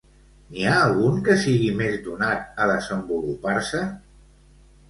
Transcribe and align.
N'hi 0.53 0.63
ha 0.69 0.77
algun 0.85 1.19
que 1.27 1.35
sigui 1.43 1.69
més 1.81 1.99
donat 2.07 2.59
a 2.65 2.67
desenvolupar-se? 2.73 3.87